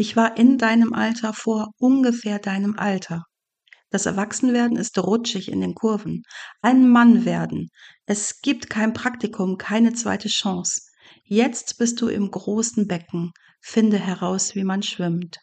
ich 0.00 0.16
war 0.16 0.38
in 0.38 0.56
deinem 0.56 0.94
Alter 0.94 1.34
vor 1.34 1.72
ungefähr 1.78 2.38
deinem 2.38 2.78
Alter. 2.78 3.24
Das 3.90 4.06
Erwachsenwerden 4.06 4.78
ist 4.78 4.98
rutschig 4.98 5.52
in 5.52 5.60
den 5.60 5.74
Kurven. 5.74 6.22
Ein 6.62 6.88
Mann 6.88 7.26
werden. 7.26 7.68
Es 8.06 8.40
gibt 8.40 8.70
kein 8.70 8.94
Praktikum, 8.94 9.58
keine 9.58 9.92
zweite 9.92 10.28
Chance. 10.28 10.80
Jetzt 11.24 11.76
bist 11.76 12.00
du 12.00 12.08
im 12.08 12.30
großen 12.30 12.86
Becken. 12.86 13.32
Finde 13.60 13.98
heraus, 13.98 14.54
wie 14.54 14.64
man 14.64 14.82
schwimmt. 14.82 15.36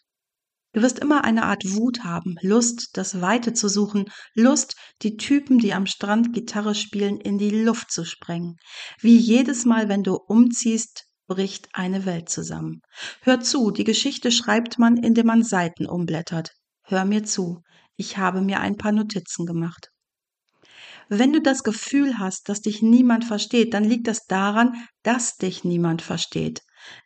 Du 0.73 0.81
wirst 0.81 0.97
immer 0.97 1.23
eine 1.23 1.43
Art 1.43 1.63
Wut 1.75 2.03
haben, 2.03 2.35
Lust, 2.41 2.89
das 2.93 3.21
Weite 3.21 3.53
zu 3.53 3.69
suchen, 3.69 4.05
Lust, 4.33 4.75
die 5.03 5.17
Typen, 5.17 5.59
die 5.59 5.73
am 5.73 5.85
Strand 5.85 6.33
Gitarre 6.33 6.73
spielen, 6.73 7.19
in 7.19 7.37
die 7.37 7.51
Luft 7.51 7.91
zu 7.91 8.05
sprengen. 8.05 8.57
Wie 8.99 9.17
jedes 9.17 9.65
Mal, 9.65 9.87
wenn 9.87 10.01
du 10.01 10.15
umziehst, 10.15 11.06
bricht 11.27 11.69
eine 11.73 12.05
Welt 12.05 12.29
zusammen. 12.29 12.81
Hör 13.21 13.41
zu, 13.41 13.71
die 13.71 13.83
Geschichte 13.83 14.31
schreibt 14.31 14.79
man, 14.79 14.97
indem 14.97 15.27
man 15.27 15.43
Seiten 15.43 15.85
umblättert. 15.85 16.51
Hör 16.83 17.05
mir 17.05 17.23
zu, 17.23 17.61
ich 17.97 18.17
habe 18.17 18.41
mir 18.41 18.59
ein 18.61 18.77
paar 18.77 18.91
Notizen 18.93 19.45
gemacht. 19.45 19.89
Wenn 21.09 21.31
du 21.31 21.41
das 21.41 21.63
Gefühl 21.63 22.17
hast, 22.19 22.49
dass 22.49 22.61
dich 22.61 22.81
niemand 22.81 23.25
versteht, 23.25 23.73
dann 23.73 23.83
liegt 23.83 24.07
das 24.07 24.25
daran, 24.25 24.73
dass 25.03 25.37
dich 25.37 25.63
niemand 25.63 26.01
versteht. 26.01 26.61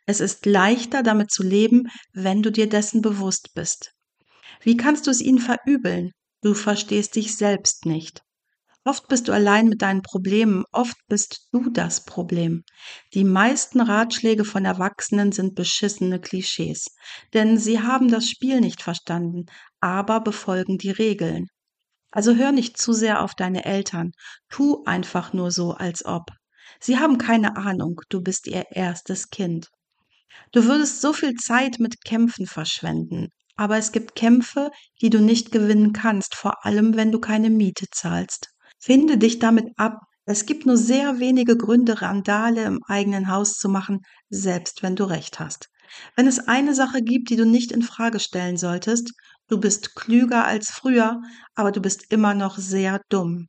Es 0.06 0.20
ist 0.20 0.46
leichter 0.46 1.02
damit 1.02 1.30
zu 1.30 1.42
leben, 1.42 1.88
wenn 2.12 2.42
du 2.42 2.50
dir 2.50 2.68
dessen 2.68 3.00
bewusst 3.00 3.50
bist. 3.54 3.92
Wie 4.60 4.76
kannst 4.76 5.06
du 5.06 5.10
es 5.10 5.20
ihnen 5.20 5.38
verübeln? 5.38 6.10
Du 6.42 6.54
verstehst 6.54 7.14
dich 7.16 7.36
selbst 7.36 7.86
nicht. 7.86 8.22
Oft 8.84 9.06
bist 9.06 9.28
du 9.28 9.32
allein 9.32 9.68
mit 9.68 9.80
deinen 9.80 10.02
Problemen, 10.02 10.64
oft 10.72 10.96
bist 11.06 11.48
du 11.52 11.70
das 11.70 12.04
Problem. 12.04 12.64
Die 13.14 13.22
meisten 13.22 13.80
Ratschläge 13.80 14.44
von 14.44 14.64
Erwachsenen 14.64 15.30
sind 15.30 15.54
beschissene 15.54 16.20
Klischees, 16.20 16.88
denn 17.32 17.58
sie 17.58 17.80
haben 17.80 18.08
das 18.08 18.28
Spiel 18.28 18.60
nicht 18.60 18.82
verstanden, 18.82 19.46
aber 19.80 20.20
befolgen 20.20 20.78
die 20.78 20.90
Regeln. 20.90 21.46
Also 22.10 22.34
hör 22.34 22.50
nicht 22.50 22.76
zu 22.76 22.92
sehr 22.92 23.22
auf 23.22 23.34
deine 23.34 23.64
Eltern, 23.64 24.10
tu 24.48 24.82
einfach 24.84 25.32
nur 25.32 25.52
so, 25.52 25.72
als 25.72 26.04
ob. 26.04 26.30
Sie 26.80 26.98
haben 26.98 27.18
keine 27.18 27.56
Ahnung, 27.56 28.00
du 28.08 28.20
bist 28.20 28.48
ihr 28.48 28.66
erstes 28.70 29.30
Kind. 29.30 29.68
Du 30.50 30.64
würdest 30.64 31.00
so 31.00 31.12
viel 31.12 31.34
Zeit 31.34 31.78
mit 31.78 32.04
Kämpfen 32.04 32.46
verschwenden, 32.46 33.28
aber 33.54 33.78
es 33.78 33.92
gibt 33.92 34.16
Kämpfe, 34.16 34.70
die 35.00 35.10
du 35.10 35.20
nicht 35.20 35.52
gewinnen 35.52 35.92
kannst, 35.92 36.34
vor 36.34 36.66
allem 36.66 36.96
wenn 36.96 37.12
du 37.12 37.20
keine 37.20 37.48
Miete 37.48 37.86
zahlst. 37.90 38.51
Finde 38.84 39.16
dich 39.16 39.38
damit 39.38 39.68
ab. 39.76 40.00
Es 40.24 40.44
gibt 40.44 40.66
nur 40.66 40.76
sehr 40.76 41.20
wenige 41.20 41.56
Gründe, 41.56 42.02
Randale 42.02 42.64
im 42.64 42.80
eigenen 42.88 43.28
Haus 43.28 43.54
zu 43.54 43.68
machen, 43.68 44.00
selbst 44.28 44.82
wenn 44.82 44.96
du 44.96 45.04
recht 45.04 45.38
hast. 45.38 45.68
Wenn 46.16 46.26
es 46.26 46.48
eine 46.48 46.74
Sache 46.74 47.00
gibt, 47.00 47.30
die 47.30 47.36
du 47.36 47.46
nicht 47.46 47.70
in 47.70 47.82
Frage 47.82 48.18
stellen 48.18 48.56
solltest, 48.56 49.12
du 49.46 49.60
bist 49.60 49.94
klüger 49.94 50.46
als 50.46 50.70
früher, 50.72 51.20
aber 51.54 51.70
du 51.70 51.80
bist 51.80 52.10
immer 52.10 52.34
noch 52.34 52.58
sehr 52.58 53.00
dumm. 53.08 53.46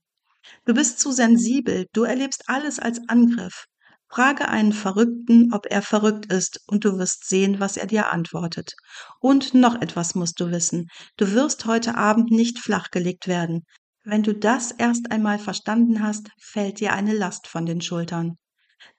Du 0.66 0.76
bist 0.76 1.00
zu 1.00 1.12
sensibel, 1.12 1.88
du 1.94 2.04
erlebst 2.04 2.44
alles 2.46 2.78
als 2.78 3.00
Angriff. 3.08 3.66
Frage 4.10 4.50
einen 4.50 4.74
Verrückten, 4.74 5.52
ob 5.52 5.66
er 5.66 5.82
verrückt 5.82 6.32
ist, 6.32 6.60
und 6.68 6.86
du 6.86 7.00
wirst 7.00 7.28
sehen, 7.28 7.60
was 7.60 7.76
er 7.78 7.88
dir 7.88 8.12
antwortet. 8.12 8.74
Und 9.20 9.56
noch 9.56 9.82
etwas 9.82 10.14
musst 10.14 10.40
du 10.40 10.52
wissen. 10.52 10.90
Du 11.18 11.32
wirst 11.32 11.66
heute 11.66 11.96
Abend 11.96 12.30
nicht 12.30 12.60
flachgelegt 12.60 13.28
werden. 13.28 13.64
Wenn 14.06 14.22
du 14.22 14.34
das 14.34 14.72
erst 14.72 15.12
einmal 15.12 15.40
verstanden 15.40 16.04
hast, 16.04 16.30
fällt 16.38 16.82
dir 16.82 16.92
eine 16.94 17.14
Last 17.14 17.48
von 17.48 17.66
den 17.66 17.80
Schultern. 17.80 18.38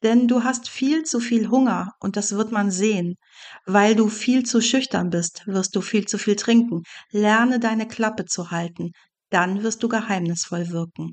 Denn 0.03 0.29
du 0.29 0.45
hast 0.45 0.69
viel 0.69 1.03
zu 1.03 1.21
viel 1.21 1.51
Hunger 1.51 1.93
und 2.01 2.17
das 2.17 2.33
wird 2.33 2.53
man 2.53 2.71
sehen. 2.71 3.17
Weil 3.67 3.95
du 3.95 4.09
viel 4.09 4.45
zu 4.45 4.63
schüchtern 4.63 5.11
bist, 5.11 5.47
wirst 5.47 5.77
du 5.77 5.83
viel 5.83 6.07
zu 6.07 6.17
viel 6.17 6.37
trinken. 6.37 6.85
Lerne 7.11 7.61
deine 7.61 7.87
Klappe 7.87 8.25
zu 8.25 8.51
halten, 8.51 8.93
dann 9.29 9.63
wirst 9.63 9.83
du 9.83 9.89
geheimnisvoll 9.89 10.71
wirken. 10.71 11.11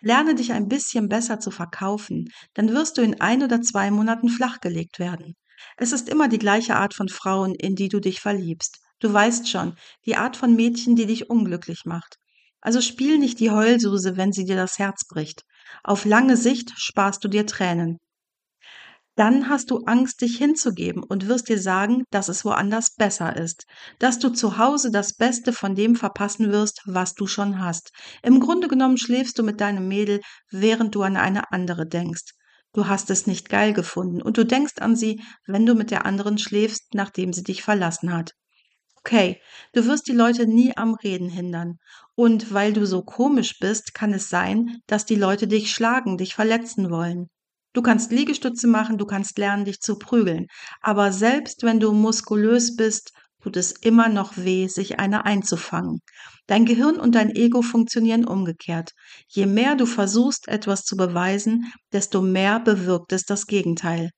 Lerne 0.00 0.34
dich 0.34 0.52
ein 0.52 0.68
bisschen 0.68 1.10
besser 1.10 1.38
zu 1.38 1.50
verkaufen, 1.50 2.30
dann 2.54 2.70
wirst 2.70 2.96
du 2.96 3.02
in 3.02 3.20
ein 3.20 3.42
oder 3.42 3.60
zwei 3.60 3.90
Monaten 3.90 4.30
flachgelegt 4.30 4.98
werden. 4.98 5.34
Es 5.76 5.92
ist 5.92 6.08
immer 6.08 6.28
die 6.28 6.38
gleiche 6.38 6.76
Art 6.76 6.94
von 6.94 7.08
Frauen, 7.10 7.54
in 7.54 7.74
die 7.74 7.88
du 7.88 8.00
dich 8.00 8.20
verliebst. 8.20 8.78
Du 9.00 9.12
weißt 9.12 9.50
schon, 9.50 9.76
die 10.06 10.16
Art 10.16 10.38
von 10.38 10.54
Mädchen, 10.56 10.96
die 10.96 11.04
dich 11.04 11.28
unglücklich 11.28 11.84
macht. 11.84 12.16
Also 12.64 12.80
spiel 12.80 13.18
nicht 13.18 13.40
die 13.40 13.50
Heulsuse, 13.50 14.16
wenn 14.16 14.32
sie 14.32 14.44
dir 14.44 14.56
das 14.56 14.78
Herz 14.78 15.06
bricht. 15.06 15.42
Auf 15.82 16.06
lange 16.06 16.36
Sicht 16.36 16.72
sparst 16.76 17.22
du 17.22 17.28
dir 17.28 17.46
Tränen. 17.46 17.98
Dann 19.16 19.48
hast 19.48 19.70
du 19.70 19.84
Angst, 19.84 20.22
dich 20.22 20.38
hinzugeben 20.38 21.04
und 21.04 21.28
wirst 21.28 21.48
dir 21.48 21.60
sagen, 21.60 22.04
dass 22.10 22.28
es 22.28 22.44
woanders 22.44 22.94
besser 22.96 23.36
ist, 23.36 23.64
dass 24.00 24.18
du 24.18 24.30
zu 24.30 24.58
Hause 24.58 24.90
das 24.90 25.14
Beste 25.14 25.52
von 25.52 25.76
dem 25.76 25.94
verpassen 25.94 26.50
wirst, 26.50 26.80
was 26.86 27.12
du 27.14 27.26
schon 27.26 27.60
hast. 27.60 27.92
Im 28.22 28.40
Grunde 28.40 28.66
genommen 28.66 28.96
schläfst 28.96 29.38
du 29.38 29.44
mit 29.44 29.60
deinem 29.60 29.86
Mädel, 29.86 30.20
während 30.50 30.94
du 30.94 31.02
an 31.02 31.16
eine 31.16 31.52
andere 31.52 31.86
denkst. 31.86 32.32
Du 32.72 32.88
hast 32.88 33.10
es 33.10 33.28
nicht 33.28 33.50
geil 33.50 33.72
gefunden 33.72 34.20
und 34.20 34.36
du 34.36 34.44
denkst 34.44 34.78
an 34.80 34.96
sie, 34.96 35.20
wenn 35.46 35.66
du 35.66 35.74
mit 35.74 35.92
der 35.92 36.06
anderen 36.06 36.38
schläfst, 36.38 36.94
nachdem 36.94 37.32
sie 37.32 37.44
dich 37.44 37.62
verlassen 37.62 38.12
hat. 38.12 38.32
Okay, 39.06 39.38
du 39.74 39.84
wirst 39.84 40.08
die 40.08 40.12
Leute 40.12 40.46
nie 40.46 40.74
am 40.78 40.94
Reden 40.94 41.28
hindern. 41.28 41.76
Und 42.14 42.54
weil 42.54 42.72
du 42.72 42.86
so 42.86 43.02
komisch 43.02 43.58
bist, 43.58 43.92
kann 43.92 44.14
es 44.14 44.30
sein, 44.30 44.78
dass 44.86 45.04
die 45.04 45.14
Leute 45.14 45.46
dich 45.46 45.72
schlagen, 45.72 46.16
dich 46.16 46.34
verletzen 46.34 46.90
wollen. 46.90 47.28
Du 47.74 47.82
kannst 47.82 48.12
Liegestütze 48.12 48.66
machen, 48.66 48.96
du 48.96 49.04
kannst 49.04 49.36
lernen, 49.36 49.66
dich 49.66 49.80
zu 49.80 49.98
prügeln. 49.98 50.46
Aber 50.80 51.12
selbst 51.12 51.64
wenn 51.64 51.80
du 51.80 51.92
muskulös 51.92 52.76
bist, 52.76 53.12
tut 53.42 53.58
es 53.58 53.72
immer 53.72 54.08
noch 54.08 54.38
weh, 54.38 54.68
sich 54.68 54.98
eine 54.98 55.26
einzufangen. 55.26 56.00
Dein 56.46 56.64
Gehirn 56.64 56.96
und 56.96 57.14
dein 57.14 57.28
Ego 57.28 57.60
funktionieren 57.60 58.24
umgekehrt. 58.24 58.92
Je 59.28 59.44
mehr 59.44 59.74
du 59.74 59.84
versuchst, 59.84 60.48
etwas 60.48 60.84
zu 60.84 60.96
beweisen, 60.96 61.70
desto 61.92 62.22
mehr 62.22 62.58
bewirkt 62.58 63.12
es 63.12 63.24
das 63.24 63.46
Gegenteil. 63.46 64.08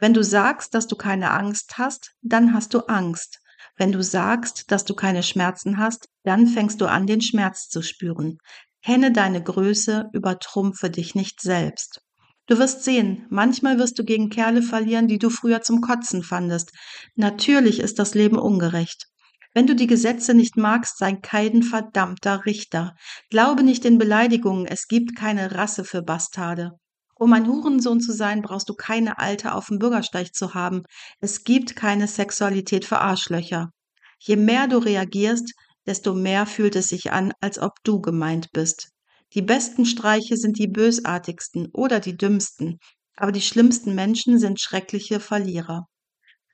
Wenn 0.00 0.14
du 0.14 0.24
sagst, 0.24 0.72
dass 0.72 0.86
du 0.86 0.96
keine 0.96 1.32
Angst 1.32 1.74
hast, 1.76 2.12
dann 2.22 2.54
hast 2.54 2.72
du 2.72 2.80
Angst. 2.86 3.41
Wenn 3.82 3.90
du 3.90 4.00
sagst, 4.00 4.70
dass 4.70 4.84
du 4.84 4.94
keine 4.94 5.24
Schmerzen 5.24 5.76
hast, 5.76 6.06
dann 6.22 6.46
fängst 6.46 6.80
du 6.80 6.86
an, 6.86 7.08
den 7.08 7.20
Schmerz 7.20 7.68
zu 7.68 7.82
spüren. 7.82 8.38
Kenne 8.80 9.10
deine 9.10 9.42
Größe, 9.42 10.08
übertrumpfe 10.12 10.88
dich 10.88 11.16
nicht 11.16 11.40
selbst. 11.40 12.00
Du 12.46 12.58
wirst 12.58 12.84
sehen, 12.84 13.26
manchmal 13.28 13.80
wirst 13.80 13.98
du 13.98 14.04
gegen 14.04 14.30
Kerle 14.30 14.62
verlieren, 14.62 15.08
die 15.08 15.18
du 15.18 15.30
früher 15.30 15.62
zum 15.62 15.80
Kotzen 15.80 16.22
fandest. 16.22 16.70
Natürlich 17.16 17.80
ist 17.80 17.98
das 17.98 18.14
Leben 18.14 18.38
ungerecht. 18.38 19.08
Wenn 19.52 19.66
du 19.66 19.74
die 19.74 19.88
Gesetze 19.88 20.32
nicht 20.32 20.56
magst, 20.56 20.98
sei 20.98 21.16
kein 21.16 21.64
verdammter 21.64 22.46
Richter. 22.46 22.94
Glaube 23.30 23.64
nicht 23.64 23.84
in 23.84 23.98
Beleidigungen, 23.98 24.64
es 24.64 24.86
gibt 24.86 25.16
keine 25.16 25.56
Rasse 25.56 25.82
für 25.82 26.02
Bastarde. 26.02 26.78
Um 27.22 27.32
ein 27.34 27.46
Hurensohn 27.46 28.00
zu 28.00 28.12
sein, 28.12 28.42
brauchst 28.42 28.68
du 28.68 28.74
keine 28.74 29.20
Alte 29.20 29.54
auf 29.54 29.68
dem 29.68 29.78
Bürgersteig 29.78 30.34
zu 30.34 30.54
haben. 30.54 30.82
Es 31.20 31.44
gibt 31.44 31.76
keine 31.76 32.08
Sexualität 32.08 32.84
für 32.84 32.98
Arschlöcher. 32.98 33.70
Je 34.18 34.34
mehr 34.34 34.66
du 34.66 34.78
reagierst, 34.78 35.52
desto 35.86 36.14
mehr 36.14 36.46
fühlt 36.46 36.74
es 36.74 36.88
sich 36.88 37.12
an, 37.12 37.32
als 37.40 37.60
ob 37.60 37.74
du 37.84 38.00
gemeint 38.00 38.50
bist. 38.50 38.88
Die 39.34 39.42
besten 39.42 39.86
Streiche 39.86 40.36
sind 40.36 40.58
die 40.58 40.66
bösartigsten 40.66 41.68
oder 41.72 42.00
die 42.00 42.16
dümmsten, 42.16 42.80
aber 43.14 43.30
die 43.30 43.40
schlimmsten 43.40 43.94
Menschen 43.94 44.40
sind 44.40 44.60
schreckliche 44.60 45.20
Verlierer. 45.20 45.86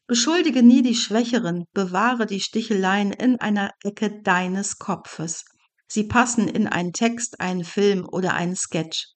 Beschuldige 0.07 0.63
nie 0.63 0.83
die 0.83 0.97
Schwächeren, 0.97 1.65
bewahre 1.73 2.27
die 2.27 2.41
Sticheleien 2.41 3.15
in 3.15 3.41
einer 3.41 3.71
Ecke 3.83 4.21
deines 4.21 4.77
Kopfes. 4.77 5.47
Sie 5.87 6.05
passen 6.05 6.47
in 6.47 6.67
einen 6.69 6.93
Text, 6.93 7.41
einen 7.41 7.65
Film 7.65 8.07
oder 8.07 8.35
einen 8.35 8.55
Sketch. 8.55 9.15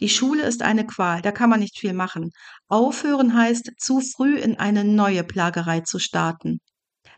Die 0.00 0.08
Schule 0.08 0.44
ist 0.44 0.62
eine 0.62 0.86
Qual, 0.86 1.22
da 1.22 1.32
kann 1.32 1.50
man 1.50 1.60
nicht 1.60 1.78
viel 1.78 1.92
machen. 1.92 2.30
Aufhören 2.68 3.34
heißt, 3.34 3.72
zu 3.78 4.00
früh 4.00 4.38
in 4.38 4.58
eine 4.58 4.84
neue 4.84 5.24
Plagerei 5.24 5.80
zu 5.80 5.98
starten. 5.98 6.60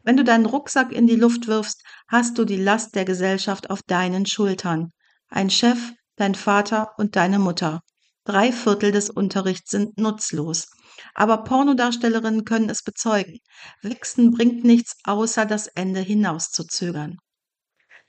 Wenn 0.03 0.17
du 0.17 0.25
deinen 0.25 0.47
Rucksack 0.47 0.93
in 0.93 1.07
die 1.07 1.17
Luft 1.17 1.47
wirfst, 1.47 1.83
hast 2.09 2.39
du 2.39 2.45
die 2.45 2.57
Last 2.57 2.95
der 2.95 3.05
Gesellschaft 3.05 3.69
auf 3.69 3.83
deinen 3.83 4.25
Schultern. 4.25 4.93
Ein 5.29 5.51
Chef, 5.51 5.93
dein 6.17 6.35
Vater 6.35 6.93
und 6.97 7.17
deine 7.17 7.39
Mutter. 7.39 7.81
Drei 8.25 8.51
Viertel 8.53 8.93
des 8.93 9.11
Unterrichts 9.11 9.71
sind 9.71 9.99
nutzlos. 9.99 10.69
Aber 11.15 11.45
Pornodarstellerinnen 11.45 12.45
können 12.45 12.71
es 12.71 12.83
bezeugen. 12.83 13.39
Wichsen 13.83 14.31
bringt 14.31 14.65
nichts, 14.65 14.97
außer 15.05 15.45
das 15.45 15.67
Ende 15.67 16.01
hinauszuzögern. 16.01 17.19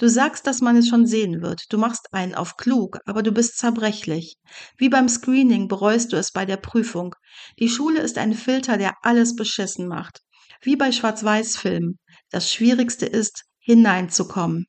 Du 0.02 0.10
sagst, 0.10 0.48
dass 0.48 0.62
man 0.62 0.78
es 0.78 0.88
schon 0.88 1.06
sehen 1.06 1.44
wird. 1.44 1.72
Du 1.72 1.78
machst 1.78 2.12
einen 2.12 2.34
auf 2.34 2.58
klug, 2.58 2.98
aber 3.06 3.22
du 3.22 3.32
bist 3.32 3.60
zerbrechlich. 3.60 4.40
Wie 4.76 4.90
beim 4.90 5.08
Screening 5.08 5.68
bereust 5.68 6.12
du 6.12 6.18
es 6.18 6.32
bei 6.32 6.44
der 6.44 6.58
Prüfung. 6.58 7.14
Die 7.60 7.70
Schule 7.70 8.00
ist 8.02 8.18
ein 8.18 8.34
Filter, 8.34 8.80
der 8.80 8.96
alles 9.04 9.36
beschissen 9.36 9.88
macht. 9.88 10.24
Wie 10.64 10.76
bei 10.76 10.92
Schwarz-Weiß-Filmen. 10.92 12.00
Das 12.32 12.52
Schwierigste 12.52 13.06
ist, 13.06 13.44
hineinzukommen. 13.60 14.66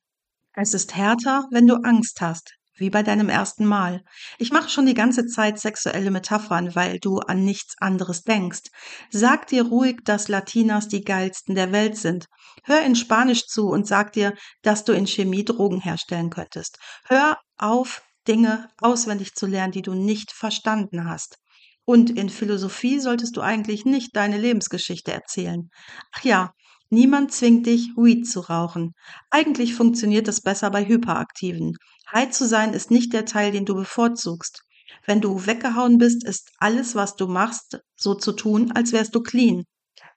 Es 0.53 0.75
ist 0.75 0.95
härter, 0.95 1.47
wenn 1.49 1.65
du 1.65 1.77
Angst 1.77 2.21
hast, 2.21 2.53
wie 2.75 2.89
bei 2.89 3.03
deinem 3.03 3.29
ersten 3.29 3.65
Mal. 3.65 4.03
Ich 4.37 4.51
mache 4.51 4.69
schon 4.69 4.85
die 4.85 4.93
ganze 4.93 5.25
Zeit 5.25 5.59
sexuelle 5.59 6.11
Metaphern, 6.11 6.75
weil 6.75 6.99
du 6.99 7.19
an 7.19 7.43
nichts 7.43 7.75
anderes 7.79 8.23
denkst. 8.23 8.63
Sag 9.09 9.47
dir 9.47 9.67
ruhig, 9.67 9.97
dass 10.03 10.27
Latinas 10.27 10.87
die 10.87 11.03
geilsten 11.03 11.55
der 11.55 11.71
Welt 11.71 11.97
sind. 11.97 12.27
Hör 12.63 12.81
in 12.81 12.95
Spanisch 12.95 13.45
zu 13.45 13.69
und 13.69 13.87
sag 13.87 14.13
dir, 14.13 14.33
dass 14.61 14.83
du 14.83 14.93
in 14.93 15.07
Chemie 15.07 15.45
Drogen 15.45 15.81
herstellen 15.81 16.29
könntest. 16.29 16.77
Hör 17.05 17.37
auf, 17.57 18.01
Dinge 18.27 18.69
auswendig 18.79 19.33
zu 19.35 19.45
lernen, 19.45 19.73
die 19.73 19.81
du 19.81 19.93
nicht 19.93 20.31
verstanden 20.31 21.09
hast. 21.09 21.37
Und 21.85 22.09
in 22.09 22.29
Philosophie 22.29 22.99
solltest 22.99 23.35
du 23.35 23.41
eigentlich 23.41 23.83
nicht 23.85 24.15
deine 24.15 24.37
Lebensgeschichte 24.37 25.11
erzählen. 25.11 25.69
Ach 26.13 26.23
ja, 26.23 26.53
niemand 26.89 27.33
zwingt 27.33 27.65
dich, 27.65 27.89
Weed 27.97 28.25
zu 28.25 28.39
rauchen. 28.39 28.93
Eigentlich 29.29 29.75
funktioniert 29.75 30.27
es 30.29 30.41
besser 30.41 30.71
bei 30.71 30.85
Hyperaktiven. 30.87 31.73
High 32.13 32.29
zu 32.29 32.47
sein 32.47 32.73
ist 32.73 32.91
nicht 32.91 33.11
der 33.11 33.25
Teil, 33.25 33.51
den 33.51 33.65
du 33.65 33.73
bevorzugst. 33.73 34.61
Wenn 35.05 35.19
du 35.19 35.47
weggehauen 35.47 35.97
bist, 35.97 36.23
ist 36.23 36.51
alles, 36.59 36.93
was 36.93 37.15
du 37.15 37.27
machst, 37.27 37.79
so 37.95 38.13
zu 38.13 38.33
tun, 38.33 38.71
als 38.71 38.91
wärst 38.93 39.15
du 39.15 39.21
clean. 39.21 39.63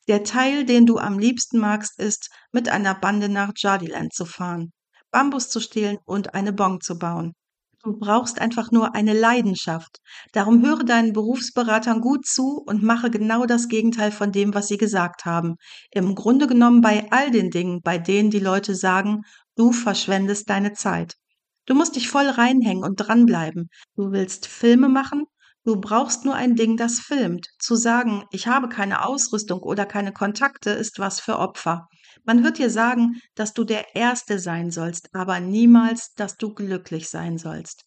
Der 0.06 0.22
Teil, 0.22 0.66
den 0.66 0.84
du 0.84 0.98
am 0.98 1.18
liebsten 1.18 1.58
magst, 1.58 1.98
ist, 1.98 2.28
mit 2.52 2.68
einer 2.68 2.94
Bande 2.94 3.28
nach 3.28 3.52
Jardiland 3.56 4.12
zu 4.12 4.26
fahren, 4.26 4.72
Bambus 5.10 5.48
zu 5.48 5.58
stehlen 5.58 5.98
und 6.04 6.34
eine 6.34 6.52
Bong 6.52 6.80
zu 6.80 6.98
bauen. 6.98 7.32
Du 7.82 7.96
brauchst 7.98 8.40
einfach 8.40 8.70
nur 8.72 8.94
eine 8.94 9.12
Leidenschaft. 9.12 9.98
Darum 10.32 10.64
höre 10.64 10.84
deinen 10.84 11.12
Berufsberatern 11.12 12.00
gut 12.00 12.26
zu 12.26 12.62
und 12.66 12.82
mache 12.82 13.10
genau 13.10 13.46
das 13.46 13.68
Gegenteil 13.68 14.12
von 14.12 14.32
dem, 14.32 14.54
was 14.54 14.68
sie 14.68 14.76
gesagt 14.76 15.24
haben. 15.24 15.54
Im 15.92 16.14
Grunde 16.14 16.46
genommen 16.46 16.80
bei 16.80 17.10
all 17.10 17.30
den 17.30 17.50
Dingen, 17.50 17.80
bei 17.82 17.96
denen 17.96 18.30
die 18.30 18.40
Leute 18.40 18.74
sagen, 18.74 19.22
du 19.54 19.72
verschwendest 19.72 20.50
deine 20.50 20.72
Zeit. 20.72 21.14
Du 21.66 21.74
musst 21.74 21.96
dich 21.96 22.08
voll 22.08 22.28
reinhängen 22.28 22.84
und 22.84 22.96
dranbleiben. 22.96 23.68
Du 23.96 24.12
willst 24.12 24.46
Filme 24.46 24.88
machen? 24.88 25.26
Du 25.64 25.80
brauchst 25.80 26.24
nur 26.24 26.36
ein 26.36 26.54
Ding, 26.54 26.76
das 26.76 27.00
filmt. 27.00 27.48
Zu 27.58 27.74
sagen, 27.74 28.24
ich 28.30 28.46
habe 28.46 28.68
keine 28.68 29.04
Ausrüstung 29.04 29.60
oder 29.60 29.84
keine 29.84 30.12
Kontakte, 30.12 30.70
ist 30.70 31.00
was 31.00 31.18
für 31.18 31.40
Opfer. 31.40 31.88
Man 32.24 32.44
wird 32.44 32.58
dir 32.58 32.70
sagen, 32.70 33.20
dass 33.34 33.52
du 33.52 33.64
der 33.64 33.96
Erste 33.96 34.38
sein 34.38 34.70
sollst, 34.70 35.12
aber 35.12 35.40
niemals, 35.40 36.12
dass 36.14 36.36
du 36.36 36.54
glücklich 36.54 37.08
sein 37.08 37.36
sollst. 37.36 37.82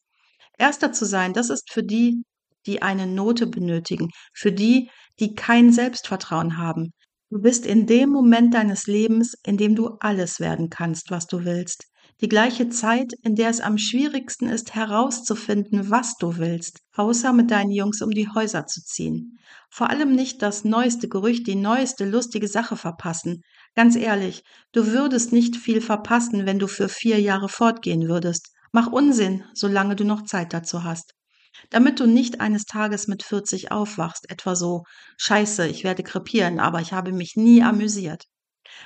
Erster 0.58 0.92
zu 0.92 1.06
sein, 1.06 1.31
das 1.31 1.50
ist 1.50 1.72
für 1.72 1.84
die, 1.84 2.24
die 2.66 2.81
eine 2.81 3.08
Note 3.08 3.48
benötigen, 3.48 4.10
für 4.34 4.52
die, 4.52 4.90
die 5.20 5.36
kein 5.36 5.72
Selbstvertrauen 5.72 6.58
haben. 6.58 6.92
Du 7.30 7.40
bist 7.40 7.66
in 7.66 7.86
dem 7.86 8.10
Moment 8.10 8.54
deines 8.56 8.88
Lebens, 8.88 9.36
in 9.46 9.56
dem 9.56 9.76
du 9.76 9.98
alles 10.02 10.42
werden 10.42 10.70
kannst, 10.70 11.12
was 11.12 11.28
du 11.28 11.46
willst. 11.46 11.89
Die 12.21 12.27
gleiche 12.27 12.69
Zeit, 12.69 13.13
in 13.24 13.36
der 13.36 13.50
es 13.50 13.62
am 13.62 13.77
schwierigsten 13.77 14.50
ist, 14.50 14.75
herauszufinden, 14.75 15.89
was 15.89 16.18
du 16.18 16.38
willst, 16.38 16.80
außer 16.95 17.31
mit 17.31 17.50
deinen 17.50 17.71
Jungs 17.71 18.01
um 18.01 18.12
die 18.12 18.27
Häuser 18.27 18.68
zu 18.68 18.83
ziehen. 18.83 19.39
Vor 19.69 19.89
allem 19.89 20.13
nicht 20.13 20.42
das 20.42 20.66
neueste 20.66 21.07
Gerücht, 21.07 21.48
die 21.48 21.56
neueste 21.56 22.06
lustige 22.06 22.48
Sache 22.48 22.75
verpassen, 22.75 23.42
Ganz 23.75 23.95
ehrlich, 23.95 24.44
du 24.71 24.88
würdest 24.88 25.31
nicht 25.31 25.56
viel 25.56 25.80
verpassen, 25.81 26.45
wenn 26.45 26.60
du 26.60 26.68
für 26.68 26.89
vier 26.89 27.21
Jahre 27.21 27.50
fortgehen 27.50 28.07
würdest. 28.07 28.51
Mach 28.71 28.88
Unsinn, 28.88 29.44
solange 29.54 29.95
du 29.95 30.04
noch 30.04 30.24
Zeit 30.24 30.54
dazu 30.54 30.83
hast. 30.83 31.13
Damit 31.69 32.00
du 32.00 32.06
nicht 32.06 32.42
eines 32.42 32.66
Tages 32.66 33.07
mit 33.07 33.24
40 33.24 33.71
aufwachst, 33.71 34.30
etwa 34.30 34.56
so, 34.56 34.83
scheiße, 35.18 35.68
ich 35.68 35.83
werde 35.83 36.04
krepieren, 36.04 36.60
aber 36.60 36.81
ich 36.81 36.94
habe 36.94 37.12
mich 37.12 37.36
nie 37.36 37.63
amüsiert. 37.63 38.25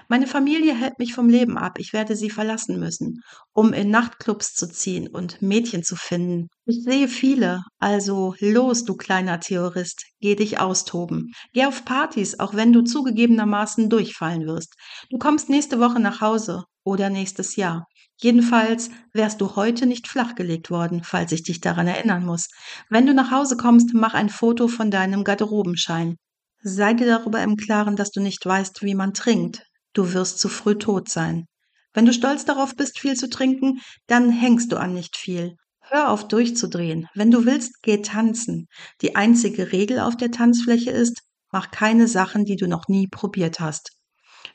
Meine 0.08 0.28
Familie 0.28 0.76
hält 0.76 1.00
mich 1.00 1.14
vom 1.14 1.30
Leben 1.30 1.58
ab. 1.58 1.80
Ich 1.80 1.94
werde 1.94 2.16
sie 2.16 2.30
verlassen 2.30 2.80
müssen, 2.80 3.22
um 3.54 3.74
in 3.74 3.90
Nachtclubs 3.90 4.54
zu 4.54 4.68
ziehen 4.70 5.08
und 5.08 5.42
Mädchen 5.42 5.84
zu 5.84 5.96
finden. 5.96 6.48
Ich 6.66 6.84
sehe 6.84 7.08
viele. 7.08 7.62
Also 7.80 8.36
los, 8.40 8.86
du 8.86 8.96
kleiner 8.96 9.40
Theorist. 9.40 10.06
Geh 10.20 10.36
dich 10.36 10.60
austoben. 10.60 11.32
Geh 11.54 11.66
auf 11.66 11.86
Partys, 11.86 12.40
auch 12.40 12.54
wenn 12.54 12.74
du 12.74 12.84
zugegebenermaßen 12.84 13.90
durchfallen 13.90 14.46
wirst. 14.46 14.74
Du 15.10 15.18
kommst 15.18 15.50
nächste 15.50 15.80
Woche 15.80 16.00
nach 16.00 16.22
Hause 16.22 16.64
oder 16.84 17.10
nächstes 17.10 17.56
Jahr. 17.56 17.86
Jedenfalls 18.22 18.90
wärst 19.14 19.42
du 19.42 19.56
heute 19.56 19.86
nicht 19.86 20.08
flachgelegt 20.08 20.70
worden, 20.70 21.04
falls 21.04 21.32
ich 21.32 21.44
dich 21.44 21.60
daran 21.62 21.88
erinnern 21.88 22.26
muss. 22.26 22.48
Wenn 22.90 23.06
du 23.06 23.14
nach 23.14 23.32
Hause 23.32 23.58
kommst, 23.58 23.94
mach 23.94 24.14
ein 24.14 24.30
Foto 24.30 24.68
von 24.68 24.92
deinem 24.92 25.24
Garderobenschein. 25.24 26.16
Sei 26.62 26.94
dir 26.94 27.08
darüber 27.08 27.44
im 27.44 27.58
Klaren, 27.58 27.98
dass 27.98 28.12
du 28.12 28.22
nicht 28.22 28.46
weißt, 28.46 28.84
wie 28.84 28.96
man 28.96 29.14
trinkt. 29.14 29.64
Du 29.94 30.14
wirst 30.14 30.40
zu 30.40 30.50
früh 30.50 30.76
tot 30.76 31.10
sein. 31.10 31.46
Wenn 31.94 32.06
du 32.06 32.14
stolz 32.14 32.46
darauf 32.46 32.76
bist, 32.76 33.00
viel 33.00 33.16
zu 33.16 33.30
trinken, 33.30 33.80
dann 34.08 34.32
hängst 34.32 34.72
du 34.72 34.78
an 34.78 34.94
nicht 34.94 35.16
viel. 35.16 35.56
Hör 35.82 36.10
auf 36.10 36.28
durchzudrehen. 36.28 37.08
Wenn 37.14 37.30
du 37.30 37.46
willst, 37.46 37.84
geh 37.84 38.02
tanzen. 38.02 38.68
Die 39.02 39.16
einzige 39.16 39.72
Regel 39.72 40.00
auf 40.00 40.18
der 40.18 40.32
Tanzfläche 40.32 40.90
ist, 40.90 41.22
mach 41.52 41.70
keine 41.72 42.08
Sachen, 42.08 42.46
die 42.46 42.56
du 42.56 42.68
noch 42.68 42.88
nie 42.88 43.08
probiert 43.08 43.60
hast. 43.60 43.92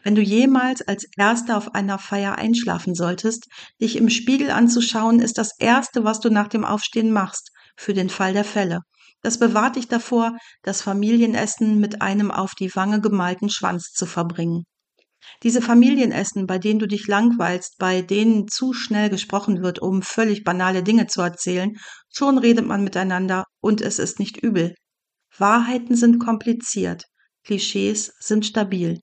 Wenn 0.02 0.14
du 0.14 0.22
jemals 0.22 0.82
als 0.82 1.06
Erster 1.16 1.56
auf 1.56 1.74
einer 1.74 1.98
Feier 1.98 2.36
einschlafen 2.36 2.94
solltest, 2.94 3.46
dich 3.80 3.96
im 3.96 4.10
Spiegel 4.10 4.50
anzuschauen, 4.50 5.20
ist 5.20 5.38
das 5.38 5.52
Erste, 5.58 6.04
was 6.04 6.20
du 6.20 6.30
nach 6.30 6.48
dem 6.48 6.64
Aufstehen 6.64 7.12
machst, 7.12 7.50
für 7.76 7.94
den 7.94 8.10
Fall 8.10 8.32
der 8.32 8.44
Fälle. 8.44 8.80
Das 9.22 9.38
bewahrt 9.38 9.76
dich 9.76 9.88
davor, 9.88 10.36
das 10.62 10.82
Familienessen 10.82 11.78
mit 11.78 12.02
einem 12.02 12.30
auf 12.30 12.54
die 12.54 12.74
Wange 12.74 13.00
gemalten 13.00 13.50
Schwanz 13.50 13.92
zu 13.92 14.06
verbringen. 14.06 14.64
Diese 15.42 15.62
Familienessen, 15.62 16.46
bei 16.46 16.58
denen 16.58 16.78
du 16.78 16.86
dich 16.86 17.06
langweilst, 17.06 17.78
bei 17.78 18.02
denen 18.02 18.48
zu 18.48 18.72
schnell 18.72 19.10
gesprochen 19.10 19.62
wird, 19.62 19.80
um 19.80 20.02
völlig 20.02 20.44
banale 20.44 20.82
Dinge 20.82 21.06
zu 21.06 21.20
erzählen, 21.20 21.76
schon 22.12 22.38
redet 22.38 22.66
man 22.66 22.84
miteinander 22.84 23.44
und 23.60 23.80
es 23.80 23.98
ist 23.98 24.18
nicht 24.18 24.36
übel. 24.36 24.74
Wahrheiten 25.36 25.96
sind 25.96 26.18
kompliziert, 26.18 27.04
Klischees 27.44 28.12
sind 28.18 28.46
stabil. 28.46 29.00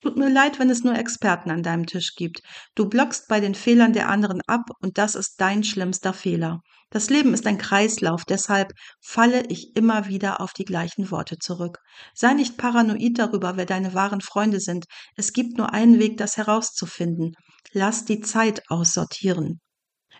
Tut 0.00 0.16
mir 0.16 0.30
leid, 0.30 0.58
wenn 0.58 0.70
es 0.70 0.84
nur 0.84 0.94
Experten 0.94 1.50
an 1.50 1.62
deinem 1.62 1.86
Tisch 1.86 2.14
gibt. 2.14 2.42
Du 2.74 2.88
blockst 2.88 3.26
bei 3.28 3.40
den 3.40 3.54
Fehlern 3.54 3.92
der 3.92 4.08
anderen 4.08 4.40
ab 4.46 4.70
und 4.80 4.98
das 4.98 5.14
ist 5.14 5.40
dein 5.40 5.64
schlimmster 5.64 6.12
Fehler. 6.12 6.60
Das 6.90 7.10
Leben 7.10 7.34
ist 7.34 7.46
ein 7.46 7.58
Kreislauf, 7.58 8.24
deshalb 8.24 8.72
falle 9.00 9.44
ich 9.48 9.76
immer 9.76 10.08
wieder 10.08 10.40
auf 10.40 10.54
die 10.54 10.64
gleichen 10.64 11.10
Worte 11.10 11.36
zurück. 11.38 11.80
Sei 12.14 12.32
nicht 12.32 12.56
paranoid 12.56 13.18
darüber, 13.18 13.56
wer 13.56 13.66
deine 13.66 13.92
wahren 13.92 14.22
Freunde 14.22 14.58
sind. 14.58 14.86
Es 15.14 15.34
gibt 15.34 15.58
nur 15.58 15.74
einen 15.74 15.98
Weg, 15.98 16.16
das 16.16 16.38
herauszufinden. 16.38 17.34
Lass 17.72 18.06
die 18.06 18.20
Zeit 18.20 18.62
aussortieren. 18.68 19.60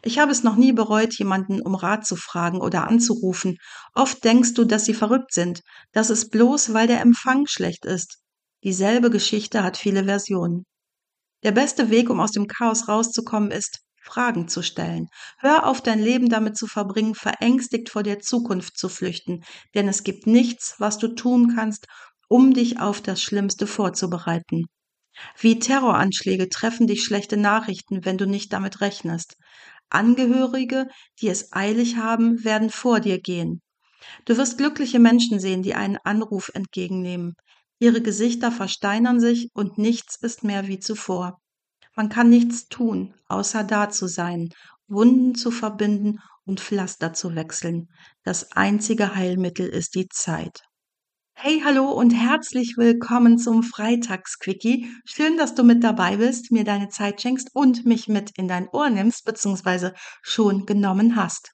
Ich 0.03 0.19
habe 0.19 0.31
es 0.31 0.45
noch 0.45 0.57
nie 0.57 0.73
bereut, 0.73 1.15
jemanden 1.19 1.61
um 1.63 1.75
Rat 1.75 2.07
zu 2.07 2.17
fragen 2.17 2.61
oder 2.61 2.87
anzurufen. 2.87 3.57
Oft 3.95 4.23
denkst 4.23 4.55
du, 4.55 4.65
dass 4.65 4.85
sie 4.85 4.95
verrückt 4.95 5.33
sind. 5.33 5.63
Das 5.93 6.11
ist 6.11 6.31
bloß, 6.31 6.75
weil 6.75 6.87
der 6.87 7.01
Empfang 7.01 7.47
schlecht 7.47 7.87
ist. 7.87 8.19
Dieselbe 8.63 9.11
Geschichte 9.11 9.65
hat 9.65 9.77
viele 9.77 10.05
Versionen. 10.05 10.65
Der 11.43 11.53
beste 11.53 11.91
Weg, 11.91 12.11
um 12.11 12.21
aus 12.21 12.33
dem 12.33 12.47
Chaos 12.47 12.89
rauszukommen, 12.89 13.51
ist, 13.51 13.81
Fragen 14.09 14.49
zu 14.49 14.63
stellen. 14.63 15.09
Hör 15.39 15.67
auf, 15.67 15.83
dein 15.83 16.01
Leben 16.01 16.29
damit 16.29 16.57
zu 16.57 16.67
verbringen, 16.67 17.15
verängstigt 17.15 17.91
vor 17.91 18.03
der 18.03 18.21
Zukunft 18.21 18.79
zu 18.79 18.89
flüchten, 18.89 19.45
denn 19.75 19.87
es 19.89 20.03
gibt 20.03 20.27
nichts, 20.27 20.75
was 20.79 20.99
du 20.99 21.09
tun 21.09 21.55
kannst, 21.55 21.87
um 22.29 22.55
dich 22.55 22.81
auf 22.81 23.01
das 23.01 23.23
Schlimmste 23.23 23.67
vorzubereiten. 23.67 24.67
Wie 25.39 25.59
Terroranschläge 25.59 26.49
treffen 26.49 26.87
dich 26.87 27.05
schlechte 27.05 27.37
Nachrichten, 27.37 28.05
wenn 28.05 28.19
du 28.19 28.27
nicht 28.27 28.53
damit 28.53 28.81
rechnest. 28.81 29.37
Angehörige, 29.91 30.89
die 31.21 31.29
es 31.29 31.53
eilig 31.53 31.97
haben, 31.97 32.45
werden 32.45 32.71
vor 32.71 33.01
dir 33.01 33.21
gehen. 33.21 33.61
Du 34.25 34.37
wirst 34.37 34.59
glückliche 34.59 34.99
Menschen 34.99 35.41
sehen, 35.41 35.63
die 35.63 35.75
einen 35.75 35.99
Anruf 36.05 36.51
entgegennehmen. 36.55 37.35
Ihre 37.81 38.03
Gesichter 38.03 38.53
versteinern 38.53 39.21
sich 39.21 39.51
und 39.55 39.79
nichts 39.79 40.17
ist 40.17 40.45
mehr 40.45 40.67
wie 40.69 40.79
zuvor. 40.79 41.41
Man 41.99 42.11
kann 42.11 42.31
nichts 42.31 42.69
tun, 42.69 43.13
außer 43.27 43.65
da 43.65 43.91
zu 43.91 44.07
sein, 44.07 44.51
Wunden 44.87 45.35
zu 45.35 45.51
verbinden 45.51 46.21
und 46.47 46.61
Pflaster 46.61 47.13
zu 47.13 47.35
wechseln. 47.35 47.89
Das 48.23 48.53
einzige 48.53 49.17
Heilmittel 49.17 49.67
ist 49.67 49.97
die 49.97 50.07
Zeit. 50.07 50.63
Hey, 51.35 51.61
hallo 51.65 51.91
und 51.91 52.13
herzlich 52.13 52.77
willkommen 52.77 53.37
zum 53.37 53.65
Freitagsquickie. 53.65 54.89
Schön, 55.07 55.37
dass 55.39 55.57
du 55.57 55.65
mit 55.65 55.83
dabei 55.83 56.19
bist, 56.19 56.53
mir 56.53 56.63
deine 56.63 56.89
Zeit 56.89 57.21
schenkst 57.21 57.51
und 57.53 57.85
mich 57.85 58.07
mit 58.07 58.31
in 58.39 58.47
dein 58.47 58.69
Ohr 58.69 58.91
nimmst, 58.91 59.25
beziehungsweise 59.25 59.93
schon 60.23 60.67
genommen 60.67 61.17
hast. 61.17 61.51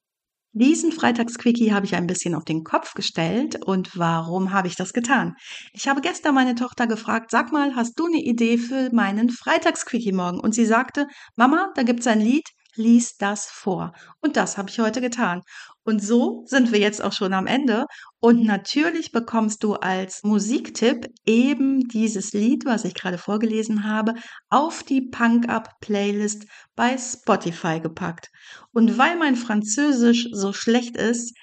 Diesen 0.56 0.92
Freitagsquickie 0.92 1.72
habe 1.72 1.84
ich 1.84 1.96
ein 1.96 2.06
bisschen 2.06 2.36
auf 2.36 2.44
den 2.44 2.62
Kopf 2.62 2.94
gestellt. 2.94 3.58
Und 3.64 3.98
warum 3.98 4.52
habe 4.52 4.68
ich 4.68 4.76
das 4.76 4.92
getan? 4.92 5.34
Ich 5.72 5.88
habe 5.88 6.00
gestern 6.00 6.36
meine 6.36 6.54
Tochter 6.54 6.86
gefragt, 6.86 7.32
sag 7.32 7.50
mal, 7.50 7.74
hast 7.74 7.98
du 7.98 8.06
eine 8.06 8.22
Idee 8.22 8.56
für 8.56 8.90
meinen 8.92 9.30
Freitagsquickie 9.30 10.12
morgen? 10.12 10.38
Und 10.38 10.54
sie 10.54 10.64
sagte, 10.64 11.08
Mama, 11.34 11.72
da 11.74 11.82
gibt 11.82 12.00
es 12.00 12.06
ein 12.06 12.20
Lied, 12.20 12.44
lies 12.76 13.16
das 13.16 13.46
vor. 13.46 13.94
Und 14.20 14.36
das 14.36 14.56
habe 14.56 14.70
ich 14.70 14.78
heute 14.78 15.00
getan. 15.00 15.42
Und 15.84 16.02
so 16.02 16.44
sind 16.46 16.72
wir 16.72 16.78
jetzt 16.80 17.02
auch 17.04 17.12
schon 17.12 17.34
am 17.34 17.46
Ende. 17.46 17.84
Und 18.18 18.44
natürlich 18.44 19.12
bekommst 19.12 19.62
du 19.62 19.74
als 19.74 20.22
Musiktipp 20.22 21.06
eben 21.26 21.86
dieses 21.88 22.32
Lied, 22.32 22.64
was 22.64 22.84
ich 22.84 22.94
gerade 22.94 23.18
vorgelesen 23.18 23.84
habe, 23.84 24.14
auf 24.48 24.82
die 24.82 25.02
Punk 25.02 25.48
Up 25.48 25.68
Playlist 25.80 26.46
bei 26.74 26.96
Spotify 26.96 27.80
gepackt. 27.80 28.30
Und 28.72 28.96
weil 28.96 29.16
mein 29.16 29.36
Französisch 29.36 30.28
so 30.32 30.52
schlecht 30.52 30.96
ist, 30.96 31.36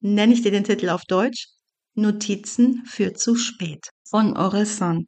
nenne 0.00 0.32
ich 0.32 0.42
dir 0.42 0.50
den 0.50 0.64
Titel 0.64 0.88
auf 0.88 1.02
Deutsch 1.04 1.48
Notizen 1.94 2.84
für 2.86 3.12
zu 3.14 3.36
spät 3.36 3.90
von 4.08 4.36
Orelsan. 4.36 5.06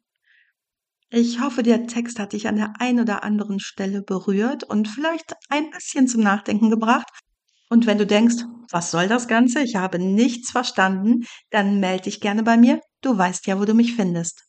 Ich 1.09 1.39
hoffe, 1.39 1.63
der 1.63 1.87
Text 1.87 2.19
hat 2.19 2.33
dich 2.33 2.47
an 2.47 2.57
der 2.57 2.73
einen 2.79 2.99
oder 2.99 3.23
anderen 3.23 3.59
Stelle 3.59 4.01
berührt 4.01 4.63
und 4.63 4.87
vielleicht 4.87 5.33
ein 5.49 5.69
bisschen 5.71 6.07
zum 6.07 6.21
Nachdenken 6.21 6.69
gebracht. 6.69 7.07
Und 7.69 7.85
wenn 7.85 7.97
du 7.97 8.05
denkst, 8.05 8.43
was 8.71 8.91
soll 8.91 9.07
das 9.07 9.27
Ganze? 9.27 9.61
Ich 9.61 9.75
habe 9.75 9.99
nichts 9.99 10.51
verstanden, 10.51 11.25
dann 11.49 11.79
melde 11.79 12.03
dich 12.03 12.21
gerne 12.21 12.43
bei 12.43 12.57
mir. 12.57 12.81
Du 13.01 13.17
weißt 13.17 13.47
ja, 13.47 13.59
wo 13.59 13.65
du 13.65 13.73
mich 13.73 13.95
findest. 13.95 14.43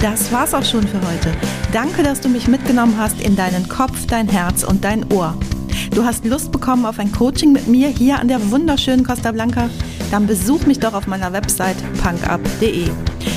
Das 0.00 0.32
war's 0.32 0.52
auch 0.52 0.64
schon 0.64 0.86
für 0.86 1.00
heute. 1.00 1.32
Danke, 1.72 2.02
dass 2.02 2.20
du 2.20 2.28
mich 2.28 2.48
mitgenommen 2.48 2.98
hast 2.98 3.20
in 3.22 3.36
deinen 3.36 3.68
Kopf, 3.68 4.06
dein 4.06 4.28
Herz 4.28 4.64
und 4.64 4.82
dein 4.84 5.12
Ohr. 5.12 5.38
Du 5.94 6.04
hast 6.04 6.24
Lust 6.24 6.50
bekommen 6.50 6.86
auf 6.86 6.98
ein 6.98 7.12
Coaching 7.12 7.52
mit 7.52 7.68
mir 7.68 7.88
hier 7.88 8.18
an 8.18 8.28
der 8.28 8.50
wunderschönen 8.50 9.04
Costa 9.04 9.30
Blanca? 9.30 9.70
Dann 10.10 10.26
besuch 10.26 10.66
mich 10.66 10.80
doch 10.80 10.94
auf 10.94 11.06
meiner 11.06 11.32
Website 11.32 11.76
punkup.de. 12.02 12.90